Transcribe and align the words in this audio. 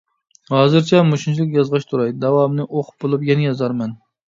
ھازىرچە 0.53 1.01
مۇشۇنچىلىك 1.09 1.53
يازغاچ 1.59 1.85
تۇراي، 1.93 2.15
داۋامىنى 2.25 2.67
ئوقۇپ 2.71 3.07
بولۇپ 3.07 3.29
يەنە 3.31 3.49
يازارمەن. 3.49 3.97